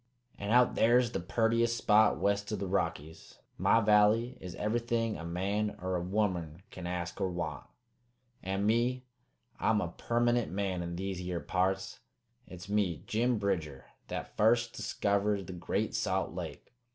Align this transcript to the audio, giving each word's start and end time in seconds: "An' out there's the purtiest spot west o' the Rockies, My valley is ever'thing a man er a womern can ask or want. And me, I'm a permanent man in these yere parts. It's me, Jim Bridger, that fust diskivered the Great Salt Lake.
"An' 0.39 0.49
out 0.49 0.73
there's 0.73 1.11
the 1.11 1.19
purtiest 1.19 1.77
spot 1.77 2.17
west 2.19 2.51
o' 2.51 2.55
the 2.55 2.65
Rockies, 2.65 3.37
My 3.59 3.79
valley 3.81 4.35
is 4.41 4.55
ever'thing 4.55 5.15
a 5.15 5.23
man 5.23 5.77
er 5.79 5.95
a 5.95 6.01
womern 6.01 6.63
can 6.71 6.87
ask 6.87 7.21
or 7.21 7.29
want. 7.29 7.65
And 8.41 8.65
me, 8.65 9.05
I'm 9.59 9.79
a 9.79 9.89
permanent 9.95 10.51
man 10.51 10.81
in 10.81 10.95
these 10.95 11.21
yere 11.21 11.39
parts. 11.39 11.99
It's 12.47 12.67
me, 12.67 13.03
Jim 13.05 13.37
Bridger, 13.37 13.85
that 14.07 14.35
fust 14.35 14.73
diskivered 14.73 15.45
the 15.45 15.53
Great 15.53 15.93
Salt 15.93 16.33
Lake. 16.33 16.73